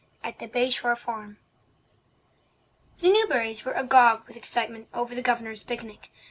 [0.23, 1.35] At the Bay Shore FarmToC
[2.97, 6.09] The Newburys were agog with excitement over the Governor's picnic.